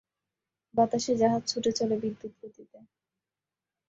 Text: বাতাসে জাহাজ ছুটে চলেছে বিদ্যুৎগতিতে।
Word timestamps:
বাতাসে 0.75 1.13
জাহাজ 1.15 1.41
ছুটে 1.47 1.71
চলেছে 1.71 2.01
বিদ্যুৎগতিতে। 2.03 2.77